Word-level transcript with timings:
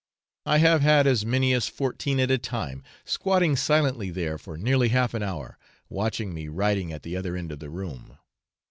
I 0.47 0.57
have 0.57 0.81
had 0.81 1.05
as 1.05 1.27
many 1.27 1.53
as 1.53 1.67
fourteen 1.67 2.19
at 2.19 2.31
a 2.31 2.39
time 2.39 2.81
squatting 3.05 3.55
silently 3.55 4.09
there 4.09 4.39
for 4.39 4.57
nearly 4.57 4.89
half 4.89 5.13
an 5.13 5.21
hour, 5.21 5.59
watching 5.89 6.33
me 6.33 6.47
writing 6.47 6.91
at 6.91 7.03
the 7.03 7.15
other 7.15 7.37
end 7.37 7.51
of 7.51 7.59
the 7.59 7.69
room. 7.69 8.17